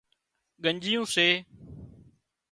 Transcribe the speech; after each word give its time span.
ڳنڄيون 0.63 1.03
سي 1.13 1.27